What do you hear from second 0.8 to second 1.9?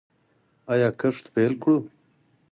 کښت پیل کړو؟